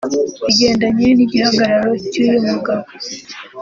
[0.45, 2.85] Bigendanye n’igihagararo cy’uyu mugabo